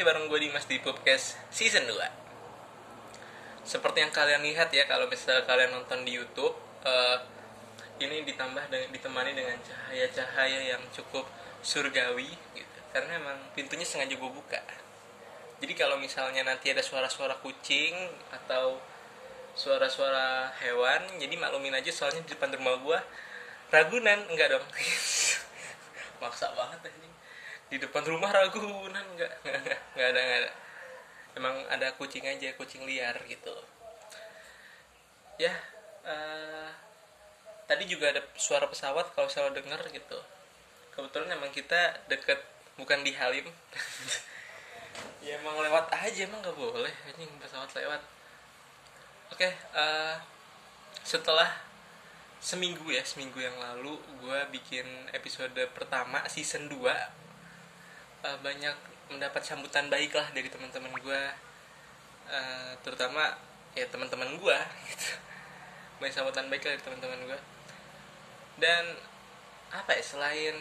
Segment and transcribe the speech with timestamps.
[0.00, 1.92] masih bareng gue Dimas di Podcast Season 2
[3.68, 6.56] Seperti yang kalian lihat ya Kalau misalnya kalian nonton di Youtube
[6.88, 7.20] uh,
[8.00, 11.28] Ini ditambah dengan, ditemani dengan cahaya-cahaya yang cukup
[11.60, 12.78] surgawi gitu.
[12.96, 14.64] Karena emang pintunya sengaja gue buka.
[15.60, 17.92] Jadi kalau misalnya nanti ada suara-suara kucing
[18.32, 18.80] Atau
[19.52, 22.98] suara-suara hewan Jadi maklumin aja soalnya di depan rumah gue
[23.68, 24.64] Ragunan, enggak dong.
[26.24, 27.09] Maksa banget anjing
[27.70, 29.32] di depan rumah Ragunan nggak
[29.94, 30.52] nggak ada nggak ada.
[31.38, 33.54] Emang ada kucing aja kucing liar gitu.
[35.38, 35.54] Ya
[36.02, 36.68] uh,
[37.70, 40.18] tadi juga ada suara pesawat kalau saya dengar gitu.
[40.90, 42.42] Kebetulan emang kita deket
[42.76, 43.46] bukan di Halim.
[45.20, 48.02] Ya emang lewat aja emang nggak boleh anjing pesawat lewat.
[49.32, 50.18] Oke uh,
[51.06, 51.48] setelah
[52.40, 57.29] seminggu ya seminggu yang lalu gue bikin episode pertama season 2
[58.24, 58.76] uh, banyak
[59.10, 61.22] mendapat sambutan baik lah dari teman-teman gue
[62.30, 63.34] uh, terutama
[63.74, 64.58] ya teman-teman gue
[64.90, 65.08] gitu.
[66.00, 67.40] Banyak sambutan baik lah dari teman-teman gue
[68.60, 68.84] dan
[69.70, 70.56] apa ya selain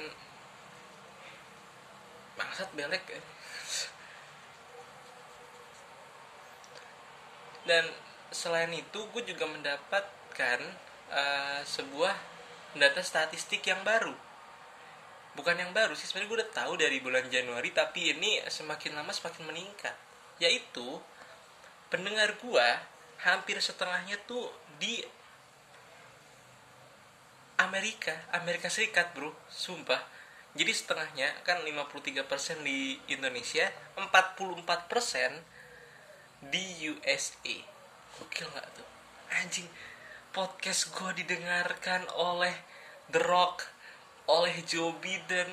[2.39, 3.21] bangsat belek ya.
[7.67, 7.85] dan
[8.31, 10.59] selain itu gue juga mendapatkan
[11.11, 12.15] uh, sebuah
[12.77, 14.28] data statistik yang baru
[15.37, 19.13] bukan yang baru sih sebenarnya gue udah tahu dari bulan Januari tapi ini semakin lama
[19.13, 19.95] semakin meningkat.
[20.39, 21.01] Yaitu
[21.91, 22.67] pendengar gue
[23.25, 24.47] hampir setengahnya tuh
[24.79, 25.03] di
[27.59, 29.35] Amerika Amerika Serikat bro.
[29.51, 29.99] Sumpah.
[30.57, 33.69] Jadi setengahnya kan 53% di Indonesia
[33.99, 37.55] 44% di USA
[38.17, 38.87] gokil nggak tuh?
[39.39, 39.69] Anjing
[40.33, 42.55] podcast gue didengarkan oleh
[43.13, 43.78] The Rock
[44.29, 45.49] oleh Joe Biden,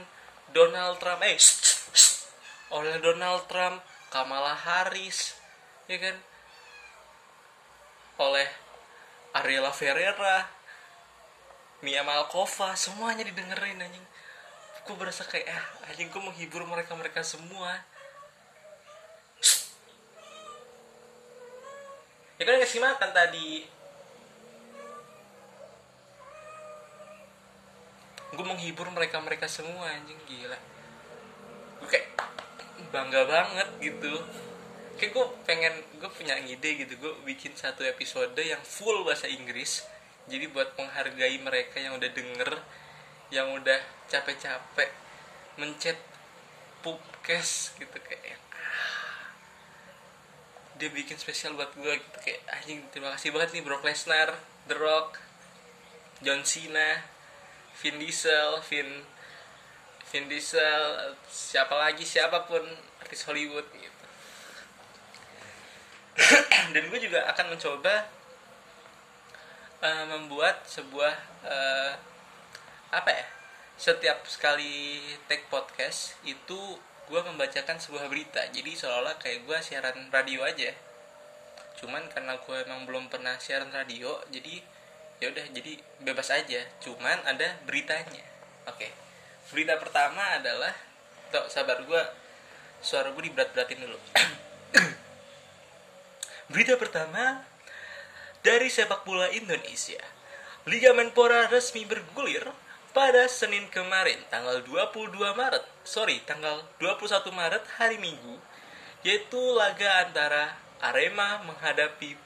[0.52, 2.28] Donald Trump, eh, shh, shh,
[2.69, 3.81] oleh Donald Trump,
[4.12, 5.32] Kamala Harris,
[5.88, 6.16] ya kan,
[8.20, 8.48] oleh
[9.32, 10.44] Ariela Ferreira,
[11.81, 14.06] Mia Malkova, semuanya didengerin anjing.
[14.84, 17.81] Gue berasa kayak, ah, anjing gue menghibur mereka-mereka semua.
[22.37, 23.64] Ya kan ngasih makan tadi
[28.36, 30.58] gue menghibur mereka mereka semua anjing gila.
[31.80, 32.08] Gue kayak
[32.92, 34.12] bangga banget gitu.
[35.00, 39.88] Kayak gue pengen gue punya ide gitu gue bikin satu episode yang full bahasa Inggris.
[40.28, 42.50] Jadi buat menghargai mereka yang udah denger
[43.34, 44.91] yang udah capek-capek
[45.58, 45.98] mencet
[46.84, 49.34] pupkes gitu kayak ah.
[50.78, 54.38] dia bikin spesial buat gue gitu kayak anjing terima kasih banget nih Brock Lesnar
[54.70, 55.19] The Rock
[56.22, 57.16] John Cena
[57.76, 58.88] Vin Diesel, Vin
[60.06, 62.62] Vin Diesel, siapa lagi siapa pun
[63.03, 64.00] artis Hollywood gitu.
[66.72, 68.09] Dan gue juga akan mencoba
[69.84, 71.14] uh, membuat sebuah
[71.44, 71.92] uh,
[72.97, 73.26] apa ya?
[73.76, 78.41] Setiap sekali take podcast itu gue membacakan sebuah berita.
[78.50, 80.72] Jadi seolah-olah kayak gue siaran radio aja.
[81.76, 84.64] Cuman karena gue emang belum pernah siaran radio, jadi
[85.22, 85.72] ya udah jadi
[86.03, 86.60] bebas aja.
[86.81, 88.25] Cuman ada beritanya.
[88.69, 88.93] Oke.
[89.53, 90.75] Berita pertama adalah
[91.31, 92.03] tuh sabar gue
[92.82, 93.99] suara gue diberat-beratin dulu.
[96.53, 97.47] Berita pertama
[98.43, 100.03] dari sepak bola Indonesia.
[100.66, 102.43] Liga Menpora resmi bergulir
[102.91, 105.62] pada Senin kemarin tanggal 22 Maret.
[105.87, 108.38] Sorry tanggal 21 Maret hari Minggu
[109.06, 112.25] yaitu laga antara Arema menghadapi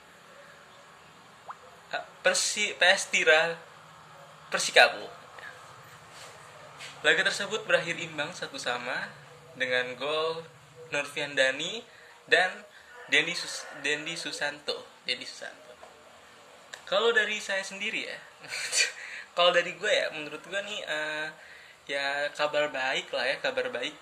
[2.21, 3.59] Persi PS Tira
[4.51, 5.03] Persikapu.
[7.01, 9.09] Laga tersebut berakhir imbang satu sama
[9.57, 10.45] dengan gol
[10.95, 11.83] Nurfian Dani
[12.29, 12.51] dan
[13.11, 14.87] Dendi Sus Dendi Susanto.
[15.03, 15.75] Dendi Susanto.
[16.87, 18.19] Kalau dari saya sendiri ya,
[19.39, 21.29] kalau dari gue ya, menurut gue nih uh,
[21.87, 23.95] ya kabar baik lah ya, kabar baik,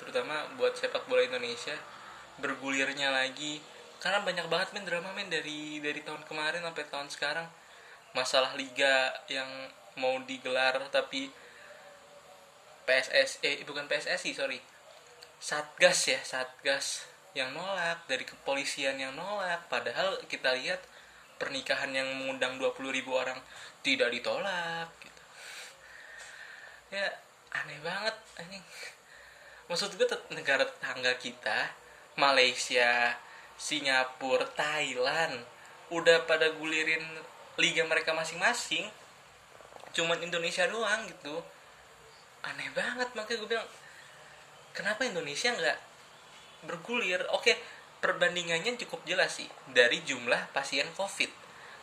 [0.00, 1.76] terutama buat sepak bola Indonesia
[2.40, 3.60] bergulirnya lagi
[4.00, 7.48] karena banyak banget men drama men dari dari tahun kemarin sampai tahun sekarang.
[8.12, 9.48] Masalah liga yang
[9.96, 11.28] mau digelar tapi
[12.86, 14.60] PSS eh bukan PSSI sorry.
[15.36, 17.04] Satgas ya satgas
[17.36, 19.68] yang nolak dari kepolisian yang nolak.
[19.68, 20.80] Padahal kita lihat
[21.36, 23.36] pernikahan yang mengundang 20 ribu orang
[23.84, 25.22] tidak ditolak gitu.
[26.96, 27.06] ya
[27.52, 28.64] aneh banget anjing.
[29.66, 31.74] Maksud gue negara tetangga kita
[32.16, 33.18] Malaysia
[33.56, 35.40] Singapura, Thailand
[35.88, 37.02] udah pada gulirin
[37.56, 38.88] liga mereka masing-masing.
[39.96, 41.40] Cuman Indonesia doang gitu.
[42.44, 43.68] Aneh banget makanya gue bilang
[44.76, 45.78] kenapa Indonesia nggak
[46.68, 47.24] bergulir?
[47.32, 47.56] Oke
[48.04, 51.32] perbandingannya cukup jelas sih dari jumlah pasien covid.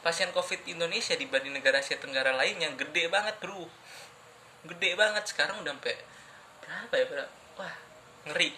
[0.06, 3.66] Pasien covid Indonesia dibanding negara Asia Tenggara lain yang gede banget bro.
[4.64, 5.96] Gede banget sekarang udah sampai
[6.64, 7.76] berapa ya berapa wah
[8.32, 8.56] ngeri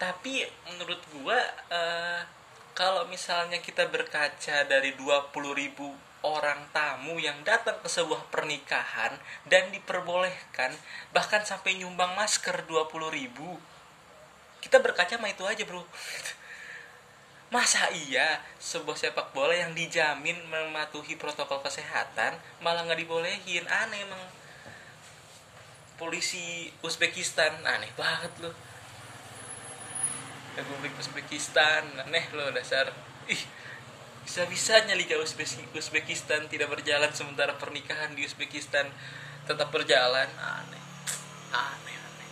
[0.00, 1.36] tapi menurut gua
[1.68, 2.24] uh,
[2.72, 5.92] kalau misalnya kita berkaca dari 20 ribu
[6.24, 9.12] orang tamu yang datang ke sebuah pernikahan
[9.44, 10.72] dan diperbolehkan
[11.12, 13.60] bahkan sampai nyumbang masker 20 ribu
[14.60, 15.80] kita berkaca sama itu aja bro.
[17.54, 23.66] Masa iya sebuah sepak bola yang dijamin mematuhi protokol kesehatan malah nggak dibolehin?
[23.66, 24.22] Aneh emang.
[25.98, 28.54] Polisi Uzbekistan aneh banget loh
[30.60, 31.84] Republik Uzbekistan.
[32.04, 32.92] Aneh loh dasar.
[33.26, 33.42] Ih
[34.20, 35.16] bisa-bisanya Liga
[35.74, 38.86] Uzbekistan tidak berjalan sementara pernikahan di Uzbekistan
[39.48, 40.28] tetap berjalan.
[40.36, 40.84] Aneh.
[41.50, 42.28] Aneh aneh.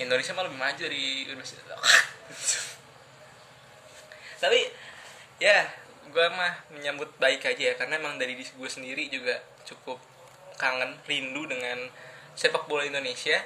[0.00, 1.26] Indonesia malah lebih maju dari
[4.42, 4.58] tapi
[5.38, 5.70] ya
[6.10, 10.02] gue mah menyambut baik aja ya karena emang dari gue sendiri juga cukup
[10.58, 11.86] kangen rindu dengan
[12.34, 13.38] sepak bola Indonesia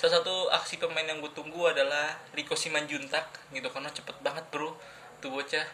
[0.00, 3.28] salah satu aksi pemain yang gue tunggu adalah Riko Simanjuntak.
[3.52, 4.72] Gitu karena cepet banget bro.
[5.20, 5.68] Tuh bocah.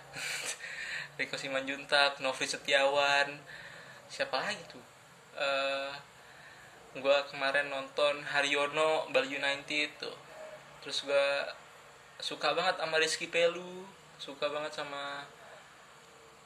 [1.23, 3.39] Riko Simanjuntak Novri Setiawan.
[4.11, 4.83] Siapa lagi tuh?
[5.39, 5.95] Uh,
[6.99, 10.19] eh, gue kemarin nonton Haryono Bali United tuh.
[10.83, 11.27] Terus gue
[12.19, 13.87] suka banget sama Rizky Pelu.
[14.19, 15.23] Suka banget sama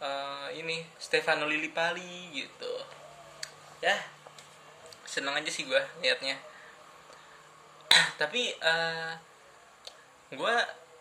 [0.04, 2.74] uh, ini Stefano Lillipali gitu.
[3.80, 3.96] Ya
[5.08, 6.49] seneng aja sih gue liatnya
[8.20, 9.14] tapi uh,
[10.30, 10.54] eh, gue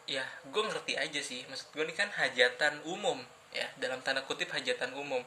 [0.10, 1.46] ya gue ngerti aja sih.
[1.46, 3.22] Maksud gue ini kan hajatan umum
[3.54, 5.22] ya dalam tanda kutip hajatan umum.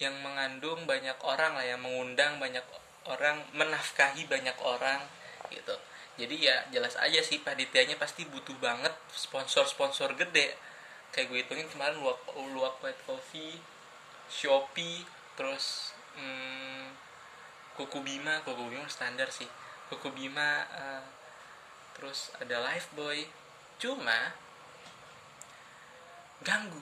[0.00, 2.64] Yang mengandung banyak orang lah yang mengundang banyak
[3.08, 5.00] orang menafkahi banyak orang
[5.52, 5.76] gitu.
[6.20, 10.52] Jadi ya jelas aja sih panitianya pasti butuh banget sponsor-sponsor gede.
[11.10, 13.56] Kayak gue hitungin kemarin luak luak white coffee
[14.30, 15.02] shopee
[15.34, 16.94] terus hmm,
[17.74, 19.48] Kuku Bima, Kuku Bima standar sih.
[19.90, 21.02] Kuku Bima uh,
[21.98, 23.26] terus ada Life Boy.
[23.82, 24.32] Cuma
[26.46, 26.80] ganggu.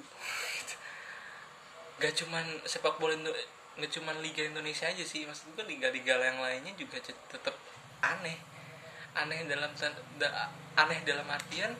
[1.98, 3.16] Gak cuman sepak bola
[3.78, 7.54] nggak cuman Liga Indonesia aja sih, maksud gue liga-liga yang lainnya juga tetap
[8.02, 8.38] aneh.
[9.14, 9.70] Aneh dalam
[10.18, 11.74] da, aneh dalam artian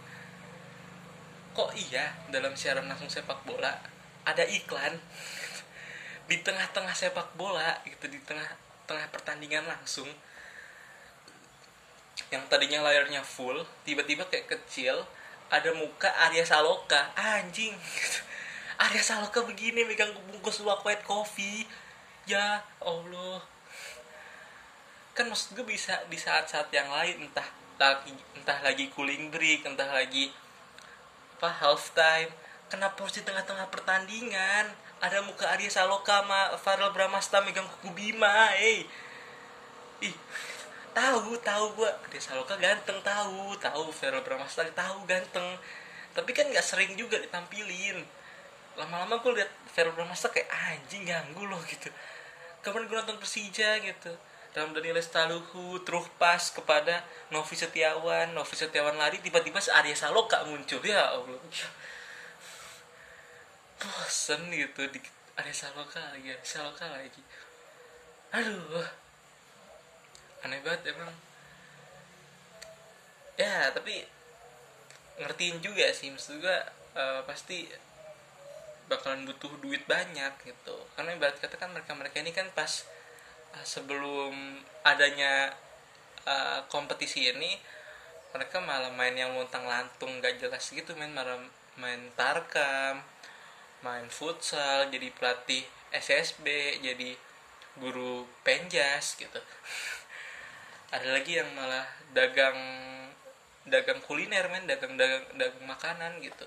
[1.58, 3.74] kok iya dalam siaran langsung sepak bola
[4.22, 4.94] ada iklan
[6.30, 8.46] di tengah-tengah sepak bola gitu di tengah
[8.86, 10.06] tengah pertandingan langsung
[12.28, 15.08] yang tadinya layarnya full tiba-tiba kayak kecil
[15.48, 17.08] ada muka Arya Saloka.
[17.16, 17.72] Anjing.
[18.84, 21.64] Arya Saloka begini megang bungkus luak white coffee
[22.28, 23.40] ya Allah.
[25.16, 27.48] Kan maksud gue bisa di saat-saat yang lain entah
[27.80, 30.30] lagi entah lagi cooling break entah lagi
[31.40, 32.28] apa half time.
[32.68, 34.68] Kenapa harus di tengah-tengah pertandingan?
[35.00, 38.84] Ada muka Arya Saloka sama Farel Bramasta megang kuku Bima eh.
[40.04, 40.14] Ih
[40.98, 41.90] tahu tahu gua.
[42.10, 43.54] Arya Saloka ganteng tahu.
[43.62, 45.46] Tahu Farel Bramasta tahu ganteng.
[46.12, 48.02] Tapi kan nggak sering juga ditampilin.
[48.74, 51.86] Lama-lama gue liat Farel Bramasta kayak anjing ganggu loh gitu.
[52.62, 54.12] Kemarin gue nonton Persija gitu.
[54.50, 58.34] Dalam Daniel Staluhu terus pas kepada Novi Setiawan.
[58.34, 60.82] Novi Setiawan lari tiba-tiba Arya Saloka muncul.
[60.82, 61.38] Ya Allah.
[63.78, 64.98] Bosen gitu di
[65.38, 67.22] ada saloka lagi ada saloka lagi.
[68.34, 69.07] Aduh
[70.44, 71.14] aneh banget emang.
[73.38, 74.02] Ya tapi
[75.18, 76.58] ngertiin juga sih maksud gue
[76.94, 77.66] uh, pasti
[78.86, 80.76] bakalan butuh duit banyak gitu.
[80.94, 82.86] Karena ibarat kata kan mereka mereka ini kan pas
[83.54, 84.32] uh, sebelum
[84.82, 85.52] adanya
[86.28, 87.58] uh, kompetisi ini
[88.32, 91.40] mereka malah main yang lontang lantung gak jelas gitu main malah
[91.80, 93.00] main tarkam
[93.80, 95.64] main futsal jadi pelatih
[95.94, 97.16] SSB jadi
[97.78, 99.38] guru penjas gitu
[100.88, 101.84] ada lagi yang malah
[102.16, 102.58] dagang
[103.68, 104.64] dagang kuliner men.
[104.64, 106.44] Dagang dagang dagang makanan gitu.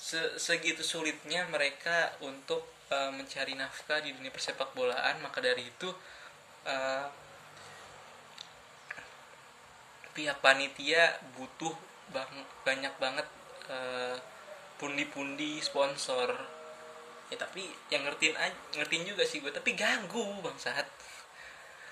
[0.00, 5.18] Se segitu sulitnya mereka untuk uh, mencari nafkah di dunia persepak bolaan.
[5.20, 5.90] Maka dari itu
[6.66, 7.06] uh,
[10.14, 11.74] pihak panitia butuh
[12.10, 12.32] bang
[12.66, 13.28] banyak banget
[13.70, 14.16] uh,
[14.78, 16.32] pundi-pundi sponsor.
[17.30, 17.62] Ya tapi
[17.94, 20.82] yang ngertiin aja, ngertiin juga sih gue tapi ganggu bang saat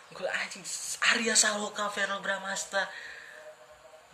[0.09, 0.65] gue anjing
[1.13, 2.89] Arya Saloka Vero Bramasta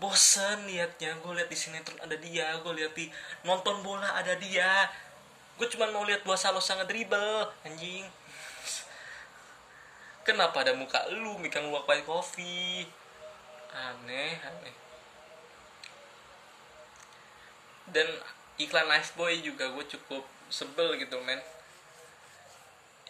[0.03, 3.07] bosen liatnya gue liat di sinetron ada dia gue liat di
[3.47, 4.91] nonton bola ada dia.
[5.55, 8.03] Gue cuma mau lihat buah salo sangat dribble anjing.
[10.27, 12.91] Kenapa ada muka lu luak white coffee
[13.71, 14.75] aneh aneh.
[17.87, 18.09] Dan
[18.59, 21.39] iklan nice boy juga gue cukup sebel gitu men.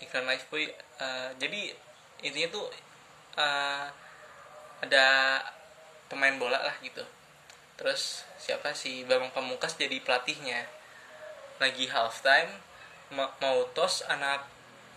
[0.05, 0.69] Iklan nice boy
[1.01, 1.73] uh, jadi
[2.25, 2.67] intinya tuh
[3.37, 3.87] uh,
[4.81, 5.07] ada
[6.09, 7.05] pemain bola lah gitu.
[7.77, 10.65] Terus siapa sih Bambang Pamungkas jadi pelatihnya.
[11.61, 12.51] Lagi halftime
[13.15, 14.43] mau tos anak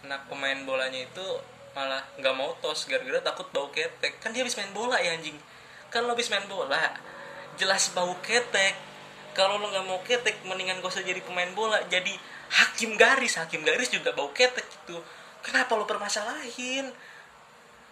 [0.01, 1.27] anak pemain bolanya itu
[1.75, 4.17] malah nggak mau tos gara-gara takut bau ketek.
[4.23, 5.37] Kan dia habis main bola ya anjing.
[5.91, 6.95] Kan lo habis main bola
[7.57, 8.73] jelas bau ketek.
[9.33, 11.77] Kalau lo nggak mau ketek mendingan gak usah jadi pemain bola.
[11.89, 12.13] Jadi
[12.47, 14.97] hakim garis hakim garis juga bau ketek gitu.
[15.45, 16.89] Kenapa lo permasalahin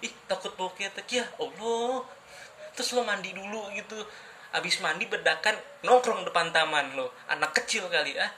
[0.03, 1.07] ih takut bau ketek.
[1.11, 2.03] Ya allah.
[2.75, 3.95] Terus lo mandi dulu gitu.
[4.55, 7.11] Abis mandi bedakan nongkrong depan taman lo.
[7.31, 8.31] Anak kecil kali ah.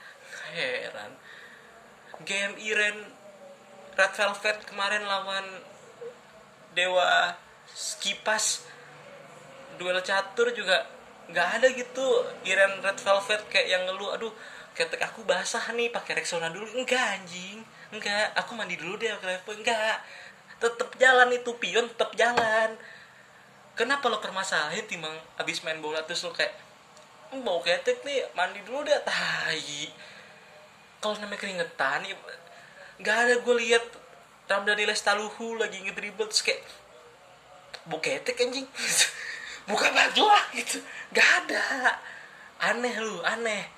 [0.54, 1.12] Heran.
[2.26, 2.98] Game Iren
[3.98, 5.46] Red Velvet kemarin lawan
[6.74, 7.34] Dewa
[7.66, 8.66] Skipas.
[9.78, 10.86] Duel catur juga
[11.30, 12.06] nggak ada gitu.
[12.46, 14.32] Iren Red Velvet kayak yang ngeluh aduh
[14.74, 16.66] ketek aku basah nih pakai Rexona dulu.
[16.78, 17.62] Enggak anjing.
[17.90, 19.98] Enggak aku mandi dulu deh pakai enggak
[20.58, 22.74] tetep jalan itu pion tetep jalan.
[23.78, 26.50] Kenapa lo permasalahin timbang abis main bola terus lo kayak
[27.46, 28.98] bau ketek nih mandi dulu deh.
[29.06, 29.70] Tai.
[30.98, 32.14] Kalau namanya keringetan ya
[32.98, 33.34] nggak ada.
[33.46, 33.84] Gue lihat
[34.50, 36.66] Ramdhani Lestaluhu lagi ngedribble terus kayak
[37.86, 38.66] buketek anjing.
[39.70, 40.82] Buka baju lah gitu.
[41.14, 41.64] Nggak ada.
[42.58, 43.77] Aneh lu aneh